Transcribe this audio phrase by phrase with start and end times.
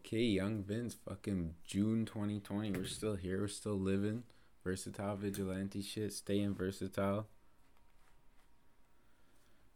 [0.00, 2.72] Okay, Young Vince, fucking June 2020.
[2.72, 3.42] We're still here.
[3.42, 4.24] We're still living.
[4.64, 6.14] Versatile vigilante shit.
[6.14, 7.26] Staying versatile.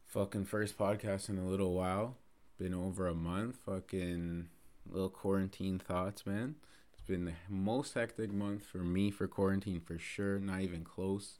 [0.06, 2.16] Fucking first podcast in a little while.
[2.58, 3.58] Been over a month.
[3.66, 4.48] Fucking
[4.90, 6.56] little quarantine thoughts, man.
[6.94, 10.38] It's been the most hectic month for me for quarantine for sure.
[10.40, 11.34] Not even close.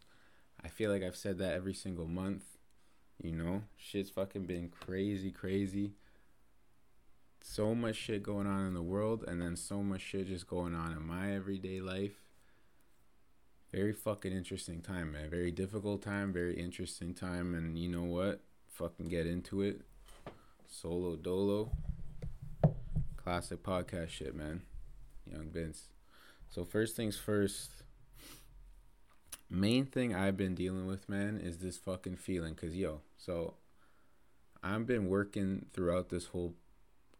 [0.62, 2.45] I feel like I've said that every single month.
[3.21, 5.95] You know, shit's fucking been crazy, crazy
[7.46, 10.75] so much shit going on in the world and then so much shit just going
[10.75, 12.14] on in my everyday life.
[13.71, 15.29] Very fucking interesting time, man.
[15.29, 17.54] Very difficult time, very interesting time.
[17.54, 18.40] And you know what?
[18.68, 19.82] Fucking get into it.
[20.66, 21.71] Solo dolo.
[23.16, 24.63] Classic podcast shit, man.
[25.30, 25.88] Young Vince.
[26.49, 27.71] So, first things first.
[29.50, 32.55] Main thing I've been dealing with, man, is this fucking feeling.
[32.55, 33.55] Cause, yo, so
[34.62, 36.55] I've been working throughout this whole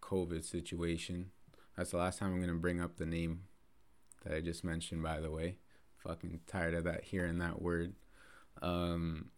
[0.09, 1.31] COVID situation.
[1.77, 3.43] That's the last time I'm gonna bring up the name
[4.25, 5.03] that I just mentioned.
[5.03, 5.57] By the way,
[5.97, 7.95] fucking tired of that hearing that word.
[8.63, 9.31] Um,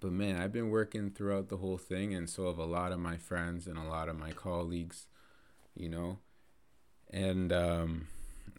[0.00, 2.98] but man, I've been working throughout the whole thing, and so have a lot of
[2.98, 5.06] my friends and a lot of my colleagues.
[5.74, 6.18] You know,
[7.10, 8.08] and um,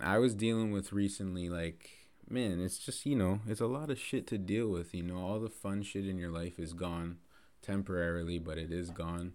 [0.01, 3.99] I was dealing with recently like man, it's just, you know, it's a lot of
[3.99, 4.93] shit to deal with.
[4.93, 7.17] You know, all the fun shit in your life is gone
[7.61, 9.33] temporarily, but it is gone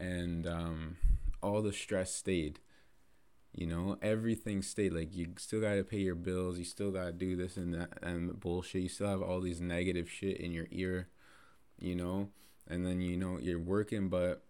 [0.00, 0.96] and um,
[1.42, 2.58] all the stress stayed.
[3.52, 4.92] You know, everything stayed.
[4.92, 6.58] Like you still gotta pay your bills.
[6.58, 8.82] You still gotta do this and that and bullshit.
[8.82, 11.08] You still have all these negative shit in your ear.
[11.78, 12.28] You know,
[12.68, 14.42] and then you know you're working, but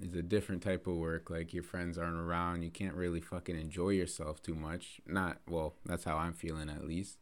[0.00, 1.28] it's a different type of work.
[1.28, 2.62] Like your friends aren't around.
[2.62, 5.00] You can't really fucking enjoy yourself too much.
[5.06, 5.74] Not well.
[5.84, 7.18] That's how I'm feeling at least.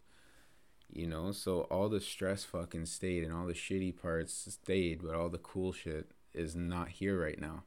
[0.92, 5.14] You know, so all the stress fucking stayed and all the shitty parts stayed, but
[5.14, 7.64] all the cool shit is not here right now.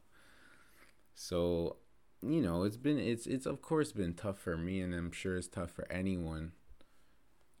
[1.14, 1.76] So,
[2.22, 5.36] you know, it's been it's it's of course been tough for me and I'm sure
[5.36, 6.52] it's tough for anyone.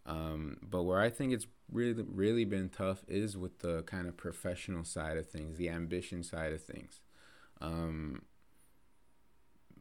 [0.06, 4.16] Um, but where I think it's really really been tough is with the kind of
[4.16, 7.00] professional side of things, the ambition side of things.
[7.60, 8.22] Um,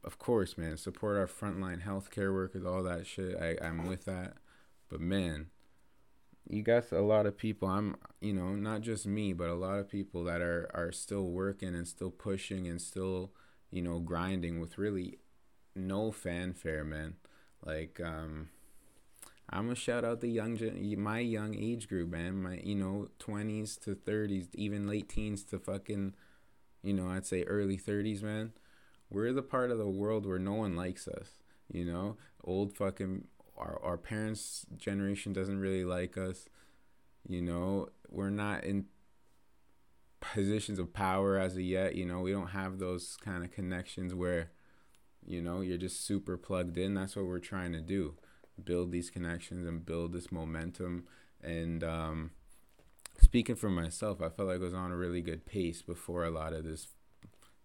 [0.04, 3.36] of course, man, support our frontline healthcare workers, all that shit.
[3.36, 4.38] I, I'm with that.
[4.90, 5.48] But man,
[6.50, 9.80] you got a lot of people i'm you know not just me but a lot
[9.80, 13.32] of people that are are still working and still pushing and still
[13.72, 15.18] you know grinding with really
[15.76, 17.16] no fanfare man.
[17.64, 18.50] Like um
[19.50, 20.58] i'm gonna shout out the young
[20.98, 22.42] my young age group man.
[22.42, 26.14] My you know 20s to 30s even late teens to fucking
[26.84, 28.54] you know i'd say early 30s man.
[29.10, 31.36] We're the part of the world where no one likes us
[31.72, 32.16] you know?
[32.44, 33.26] Old fucking
[33.58, 36.48] our, our parents generation doesn't really like us
[37.30, 37.90] you know?
[38.10, 38.86] We're not in
[40.20, 42.22] positions of power as of yet you know?
[42.22, 44.52] We don't have those kind of connections where
[45.26, 46.94] you know you're just super plugged in.
[46.94, 48.16] That's what we're trying to do
[48.64, 51.06] build these connections and build this momentum.
[51.44, 52.32] And um,
[53.20, 56.30] speaking for myself i felt like i was on a really good pace before a
[56.30, 56.88] lot of this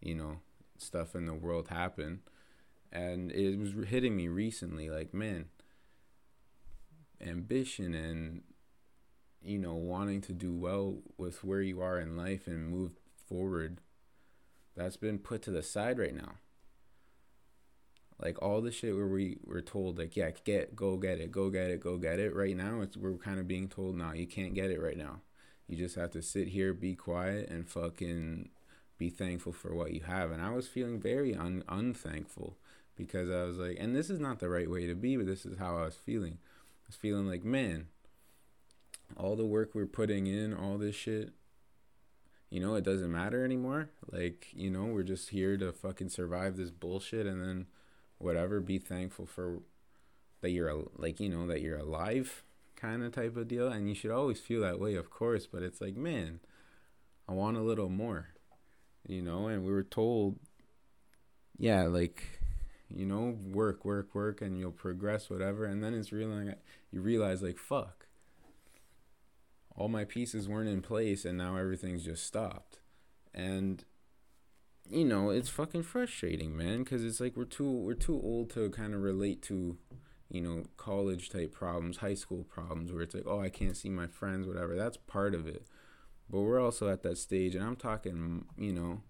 [0.01, 0.39] you know
[0.79, 2.21] stuff in the world happened.
[2.91, 5.47] And it was hitting me recently like man
[7.23, 8.43] ambition and
[9.43, 12.93] you know wanting to do well with where you are in life and move
[13.29, 13.81] forward
[14.77, 16.35] that's been put to the side right now.
[18.19, 21.51] Like all the shit where we were told like yeah get go get it go
[21.51, 22.35] get it go get it.
[22.35, 25.21] Right now it's we're kind of being told now you can't get it right now.
[25.67, 28.51] You just have to sit here be quiet and fucking
[28.97, 30.31] be thankful for what you have.
[30.31, 32.57] And i was feeling very un- unthankful
[32.95, 35.47] because i was like and this is not the right way to be but this
[35.47, 36.37] is how i was feeling
[36.93, 37.87] was feeling like, man,
[39.17, 41.31] all the work we're putting in, all this shit,
[42.51, 43.89] you know, it doesn't matter anymore.
[44.11, 47.67] Like, you know, we're just here to fucking survive this bullshit and then
[48.19, 49.61] whatever, be thankful for
[50.43, 52.45] that you're like, you know, that you're alive
[52.77, 53.69] kind of type of deal.
[53.69, 56.41] And you should always feel that way, of course, but it's like, man,
[57.27, 58.29] I want a little more,
[59.07, 60.39] you know, and we were told,
[61.57, 62.42] yeah, like
[62.95, 65.65] you know, work, work, work, and you'll progress, whatever.
[65.65, 66.55] And then it's really
[66.91, 68.07] you realize like, fuck,
[69.75, 72.81] all my pieces weren't in place, and now everything's just stopped.
[73.35, 73.85] And
[74.91, 78.69] you know, it's fucking frustrating, man, because it's like we're too we're too old to
[78.71, 79.79] kind of relate to,
[80.29, 83.89] you know, college type problems, high school problems, where it's like, oh, I can't see
[83.89, 84.77] my friends, whatever.
[84.77, 85.67] That's part of it.
[86.29, 89.03] But we're also at that stage, and I'm talking, you know,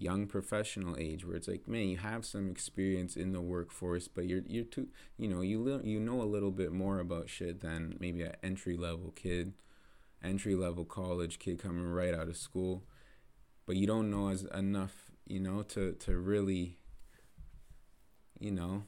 [0.00, 4.26] young professional age where it's like man you have some experience in the workforce but
[4.26, 4.88] you're you're too
[5.18, 8.34] you know you li- you know a little bit more about shit than maybe an
[8.42, 9.52] entry level kid
[10.24, 12.84] entry level college kid coming right out of school
[13.66, 16.78] but you don't know as enough you know to to really
[18.38, 18.84] you know,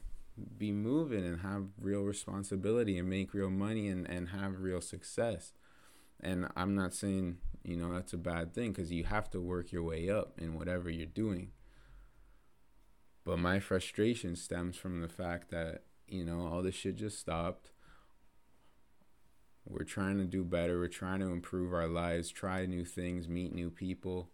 [0.57, 5.53] be moving and have real responsibility and make real money and, and have real success.
[6.23, 9.73] And I'm not saying, you know, that's a bad thing because you have to work
[9.73, 11.51] your way up in whatever you're doing.
[13.25, 17.71] But my frustration stems from the fact that, you know, all this shit just stopped.
[19.65, 20.79] We're trying to do better.
[20.79, 24.29] We're trying to improve our lives, try new things, meet new people,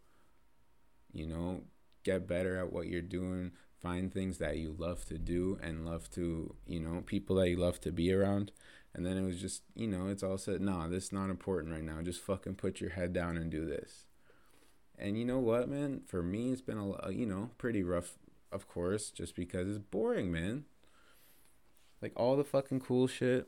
[1.11, 1.63] you know,
[2.03, 3.51] get better at what you're doing,
[3.81, 7.57] find things that you love to do and love to, you know, people that you
[7.57, 8.51] love to be around.
[8.93, 11.73] And then it was just, you know, it's all said, nah, this is not important
[11.73, 12.01] right now.
[12.01, 14.05] Just fucking put your head down and do this.
[14.97, 16.01] And you know what, man?
[16.07, 18.17] For me, it's been a, you know, pretty rough,
[18.51, 20.65] of course, just because it's boring, man.
[22.01, 23.47] Like all the fucking cool shit.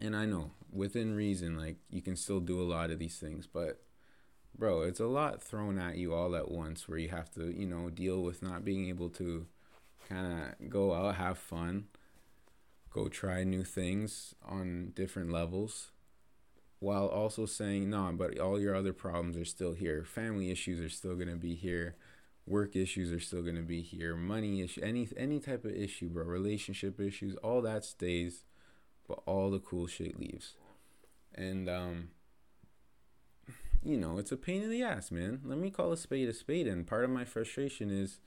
[0.00, 3.46] And I know, within reason, like you can still do a lot of these things,
[3.46, 3.82] but
[4.56, 7.66] bro, it's a lot thrown at you all at once where you have to, you
[7.66, 9.46] know, deal with not being able to
[10.08, 10.26] kind
[10.60, 11.86] of go out, have fun,
[12.90, 15.90] go try new things on different levels
[16.82, 20.04] while also saying, no, but all your other problems are still here.
[20.04, 21.94] Family issues are still going to be here.
[22.44, 24.16] Work issues are still going to be here.
[24.16, 28.42] Money issue, any any type of issue, bro, relationship issues, all that stays,
[29.06, 30.54] but all the cool shit leaves.
[31.32, 32.08] And um
[33.84, 35.40] you know, it's a pain in the ass, man.
[35.44, 36.66] Let me call a spade a spade.
[36.66, 38.20] And part of my frustration is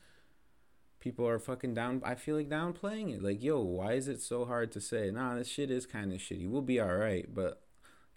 [1.00, 2.02] people are fucking down.
[2.04, 3.24] I feel like downplaying it.
[3.24, 5.12] Like, yo, why is it so hard to say?
[5.12, 6.50] Nah, this shit is kind of shitty.
[6.50, 7.34] We'll be all right.
[7.34, 7.62] But,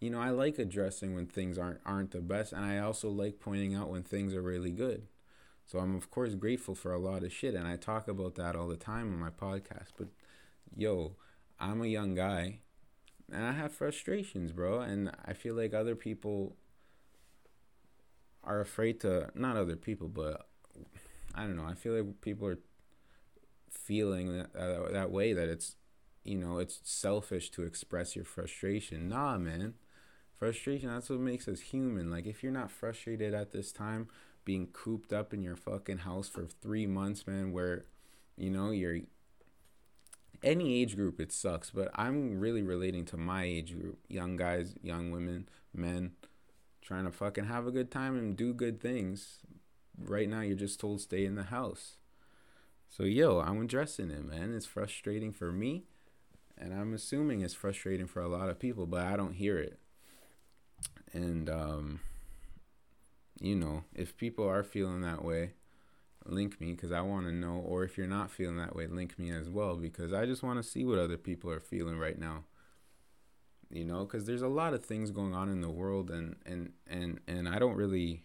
[0.00, 3.40] you know, I like addressing when things aren't aren't the best, and I also like
[3.40, 5.06] pointing out when things are really good.
[5.67, 8.56] So I'm of course grateful for a lot of shit, and I talk about that
[8.56, 9.90] all the time on my podcast.
[9.96, 10.08] But,
[10.75, 11.17] yo,
[11.61, 12.61] I'm a young guy,
[13.31, 14.81] and I have frustrations, bro.
[14.81, 16.56] And I feel like other people
[18.44, 20.49] are afraid to not other people, but
[21.35, 21.67] I don't know.
[21.67, 22.58] I feel like people are
[23.70, 25.76] feeling that uh, that way that it's
[26.25, 29.08] you know it's selfish to express your frustration.
[29.08, 29.75] Nah, man.
[30.38, 32.12] Frustration, that's what makes us human.
[32.12, 34.06] Like, if you're not frustrated at this time,
[34.44, 37.87] being cooped up in your fucking house for three months, man, where,
[38.37, 39.00] you know, you're
[40.44, 41.70] any age group, it sucks.
[41.70, 46.12] But I'm really relating to my age group young guys, young women, men
[46.88, 49.40] trying to fucking have a good time and do good things.
[49.99, 51.99] Right now, you're just told stay in the house.
[52.88, 54.55] So, yo, I'm addressing it, man.
[54.55, 55.85] It's frustrating for me,
[56.56, 59.79] and I'm assuming it's frustrating for a lot of people, but I don't hear it.
[61.12, 62.00] And, um,
[63.38, 65.50] you know, if people are feeling that way,
[66.25, 67.62] link me because I want to know.
[67.67, 70.62] Or if you're not feeling that way, link me as well because I just want
[70.62, 72.44] to see what other people are feeling right now
[73.70, 76.73] you know because there's a lot of things going on in the world and and
[76.87, 78.25] and and i don't really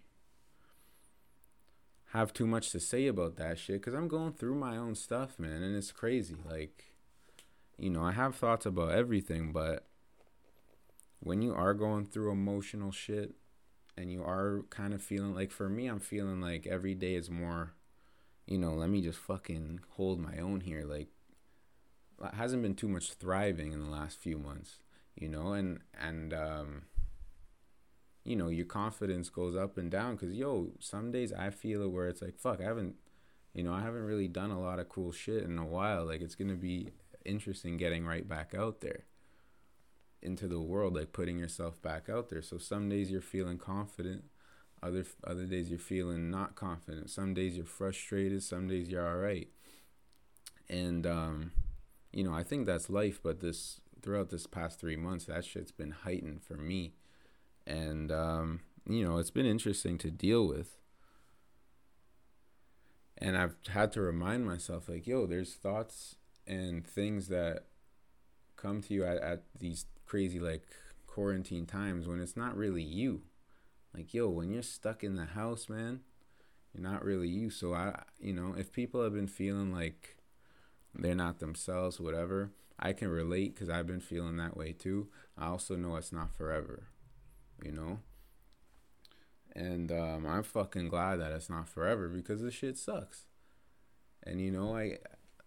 [2.11, 5.39] have too much to say about that shit because i'm going through my own stuff
[5.39, 6.85] man and it's crazy like
[7.77, 9.87] you know i have thoughts about everything but
[11.19, 13.33] when you are going through emotional shit
[13.97, 17.29] and you are kind of feeling like for me i'm feeling like every day is
[17.29, 17.73] more
[18.45, 21.07] you know let me just fucking hold my own here like
[22.33, 24.77] hasn't been too much thriving in the last few months
[25.15, 26.83] you know, and and um,
[28.23, 31.91] you know your confidence goes up and down because yo, some days I feel it
[31.91, 32.95] where it's like fuck, I haven't,
[33.53, 36.05] you know, I haven't really done a lot of cool shit in a while.
[36.05, 36.91] Like it's gonna be
[37.25, 39.05] interesting getting right back out there
[40.21, 42.41] into the world, like putting yourself back out there.
[42.41, 44.23] So some days you're feeling confident,
[44.81, 47.09] other other days you're feeling not confident.
[47.09, 49.49] Some days you're frustrated, some days you're all right.
[50.69, 51.51] And um,
[52.11, 55.71] you know, I think that's life, but this throughout this past three months, that shit's
[55.71, 56.93] been heightened for me.
[57.65, 60.77] And, um, you know, it's been interesting to deal with.
[63.17, 67.67] And I've had to remind myself, like, yo, there's thoughts and things that
[68.57, 70.63] come to you at, at these crazy, like,
[71.07, 73.21] quarantine times when it's not really you.
[73.95, 76.01] Like, yo, when you're stuck in the house, man,
[76.73, 77.49] you're not really you.
[77.49, 80.17] So, I, you know, if people have been feeling like
[80.93, 85.07] they're not themselves, whatever, I can relate because I've been feeling that way too.
[85.37, 86.87] I also know it's not forever,
[87.63, 87.99] you know?
[89.55, 93.25] And um, I'm fucking glad that it's not forever because this shit sucks.
[94.23, 94.97] And you know, I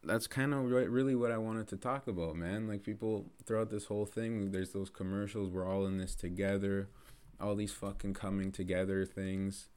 [0.05, 2.69] that's kind of really what I wanted to talk about, man.
[2.69, 5.51] Like people throughout this whole thing, there's those commercials.
[5.51, 6.89] We're all in this together.
[7.41, 9.69] All these fucking coming together things.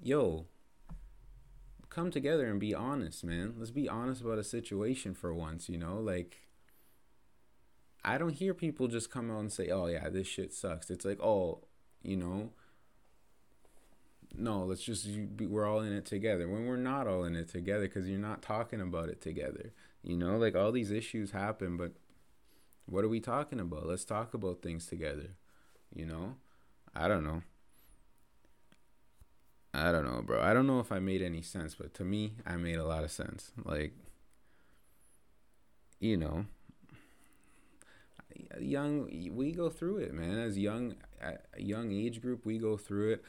[0.00, 0.46] Yo,
[1.92, 3.54] come together and be honest, man.
[3.58, 5.98] Let's be honest about a situation for once, you know?
[5.98, 6.38] Like
[8.04, 11.04] I don't hear people just come out and say, "Oh yeah, this shit sucks." It's
[11.04, 11.60] like, "Oh,
[12.02, 12.50] you know,
[14.34, 15.06] no, let's just
[15.38, 16.48] we're all in it together.
[16.48, 19.72] When we're not all in it together, because you're not talking about it together.
[20.02, 21.92] You know, like all these issues happen, but
[22.86, 23.86] what are we talking about?
[23.86, 25.36] Let's talk about things together.
[25.94, 26.36] You know,
[26.94, 27.42] I don't know.
[29.82, 30.40] I don't know, bro.
[30.40, 33.02] I don't know if I made any sense, but to me, I made a lot
[33.02, 33.50] of sense.
[33.64, 33.92] Like,
[35.98, 36.46] you know,
[38.60, 40.38] young we go through it, man.
[40.38, 43.24] As young a young age group, we go through it.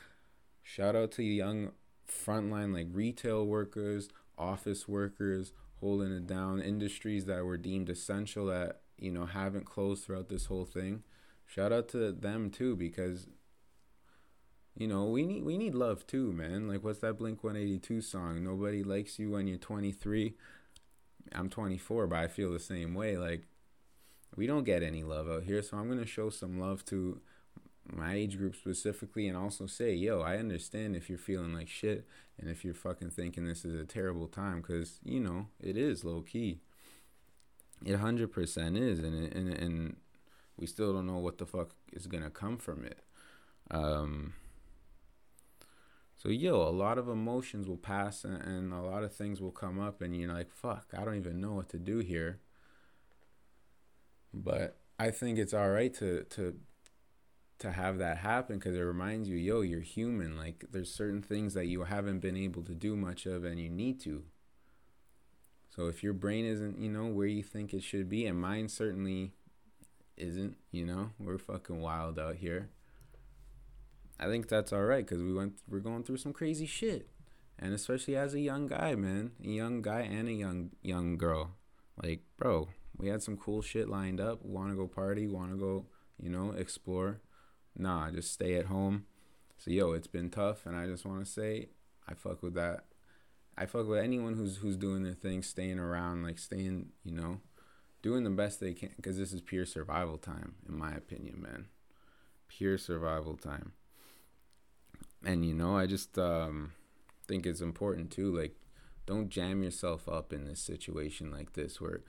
[0.61, 1.71] Shout out to young
[2.07, 8.81] frontline like retail workers, office workers, holding it down, industries that were deemed essential that
[8.99, 11.01] you know haven't closed throughout this whole thing.
[11.47, 13.25] Shout out to them too because
[14.75, 16.67] you know, we need we need love too, man.
[16.67, 18.43] Like what's that Blink 182 song?
[18.43, 20.33] Nobody likes you when you're 23.
[21.31, 23.17] I'm 24, but I feel the same way.
[23.17, 23.47] Like
[24.35, 27.21] we don't get any love out here, so I'm going to show some love to
[27.85, 32.07] my age group specifically and also say, "Yo, I understand if you're feeling like shit
[32.39, 36.03] and if you're fucking thinking this is a terrible time cuz, you know, it is
[36.03, 36.61] low key.
[37.85, 39.97] It 100% is and it, and and
[40.57, 43.03] we still don't know what the fuck is going to come from it.
[43.69, 44.33] Um
[46.23, 49.51] so yo, a lot of emotions will pass and, and a lot of things will
[49.51, 52.39] come up and you're like, fuck, I don't even know what to do here.
[54.33, 56.55] But I think it's all right to to
[57.59, 60.37] to have that happen because it reminds you, yo, you're human.
[60.37, 63.69] Like there's certain things that you haven't been able to do much of and you
[63.69, 64.23] need to.
[65.75, 68.69] So if your brain isn't, you know, where you think it should be, and mine
[68.69, 69.33] certainly
[70.15, 72.69] isn't, you know, we're fucking wild out here.
[74.19, 77.09] I think that's all right because we went we're going through some crazy shit,
[77.59, 81.55] and especially as a young guy, man, a young guy and a young young girl,
[82.01, 84.43] like bro, we had some cool shit lined up.
[84.43, 85.27] Want to go party?
[85.27, 85.87] Want to go,
[86.21, 87.21] you know, explore?
[87.75, 89.05] Nah, just stay at home.
[89.57, 91.69] So yo, it's been tough, and I just want to say,
[92.07, 92.85] I fuck with that.
[93.57, 97.39] I fuck with anyone who's who's doing their thing, staying around, like staying, you know,
[98.03, 101.65] doing the best they can, because this is pure survival time, in my opinion, man.
[102.47, 103.73] Pure survival time
[105.25, 106.73] and you know i just um,
[107.27, 108.55] think it's important too like
[109.05, 112.01] don't jam yourself up in this situation like this where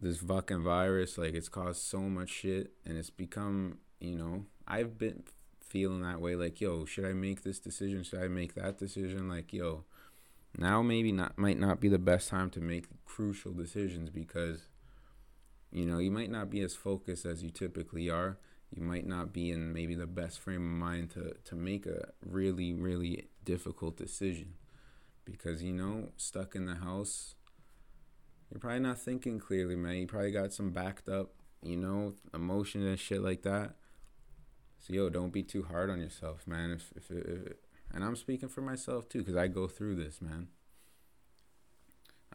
[0.00, 4.96] this fucking virus like it's caused so much shit and it's become you know i've
[4.96, 5.22] been
[5.68, 8.02] feeling that way like yo should i make this decision?
[8.02, 9.28] Should i make that decision?
[9.28, 9.84] Like yo
[10.56, 14.68] now maybe not might not be the best time to make crucial decisions because
[15.70, 18.38] you know you might not be as focused as you typically are
[18.70, 22.08] you might not be in maybe the best frame of mind to, to make a
[22.24, 24.54] really, really difficult decision.
[25.24, 27.34] Because, you know, stuck in the house,
[28.50, 29.96] you're probably not thinking clearly, man.
[29.96, 31.32] You probably got some backed up,
[31.62, 33.74] you know, emotions and shit like that.
[34.78, 36.70] So, yo, don't be too hard on yourself, man.
[36.70, 37.60] If, if, it, if it,
[37.92, 40.48] and I'm speaking for myself too, because I go through this, man.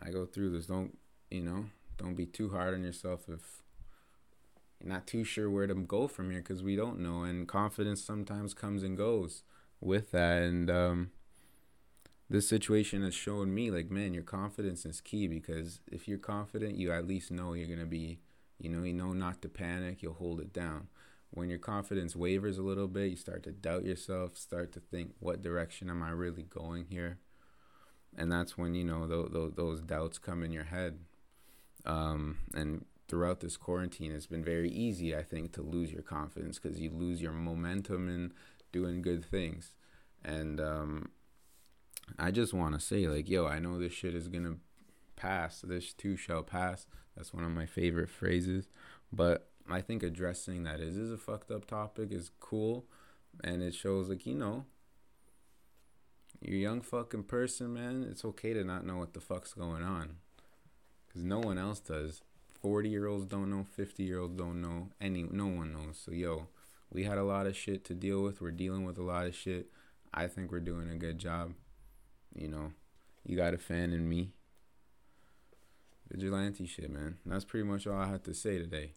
[0.01, 0.67] I go through this.
[0.67, 0.97] Don't,
[1.31, 1.65] you know,
[1.97, 3.62] don't be too hard on yourself if
[4.83, 8.53] not too sure where to go from here because we don't know and confidence sometimes
[8.53, 9.43] comes and goes
[9.79, 11.11] with that and um,
[12.29, 16.75] this situation has shown me like man your confidence is key because if you're confident
[16.75, 18.19] you at least know you're gonna be
[18.59, 20.87] you know you know not to panic you'll hold it down.
[21.31, 25.13] When your confidence wavers a little bit you start to doubt yourself start to think
[25.19, 27.17] what direction am i really going here?
[28.15, 30.99] And that's when you know those, those doubts come in your head
[31.85, 36.58] um, and throughout this quarantine, it's been very easy, I think, to lose your confidence
[36.58, 38.34] because you lose your momentum in
[38.72, 39.75] doing good things.
[40.25, 41.12] And um,
[42.17, 44.58] I just want to say, like, yo, I know this shit is going to
[45.15, 45.62] pass.
[45.62, 46.88] This too shall pass.
[47.15, 48.67] That's one of my favorite phrases.
[49.12, 52.88] But I think addressing that is, is a fucked up topic is cool.
[53.43, 54.65] And it shows, like, you know,
[56.41, 58.08] you're a young fucking person, man.
[58.10, 60.15] It's okay to not know what the fuck's going on.
[61.08, 62.24] Because no one else does.
[62.63, 66.01] 40 year olds don't know, 50 year olds don't know, any no one knows.
[66.03, 66.48] So yo,
[66.89, 68.41] we had a lot of shit to deal with.
[68.41, 69.67] We're dealing with a lot of shit.
[70.13, 71.53] I think we're doing a good job.
[72.34, 72.72] You know,
[73.25, 74.32] you got a fan in me.
[76.10, 77.17] Vigilante shit, man.
[77.25, 78.93] That's pretty much all I had to say today.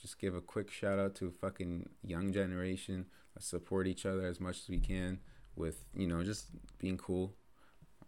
[0.00, 3.06] Just give a quick shout out to fucking young generation.
[3.34, 5.18] Let's support each other as much as we can
[5.56, 6.46] with, you know, just
[6.78, 7.34] being cool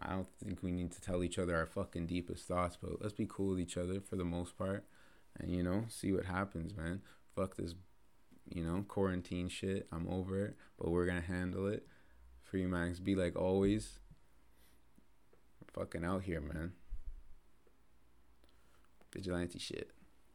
[0.01, 3.15] I don't think we need to tell each other our fucking deepest thoughts, but let's
[3.15, 4.85] be cool with each other for the most part,
[5.39, 7.01] and you know, see what happens, man.
[7.35, 7.75] Fuck this,
[8.53, 9.87] you know, quarantine shit.
[9.93, 11.87] I'm over it, but we're gonna handle it.
[12.43, 14.01] Free Max, be like always.
[15.61, 16.73] We're fucking out here, man.
[19.13, 19.94] Vigilante shit.